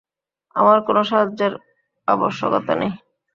আমার 0.55 0.77
কোন 0.81 0.97
সাহায্যের 1.03 1.53
আবশ্যকতা 2.07 2.73
নাই। 2.75 2.91